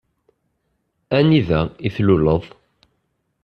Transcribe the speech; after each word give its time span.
Anida 1.17 1.59
i 1.87 1.89
tluleḍ? 1.95 2.43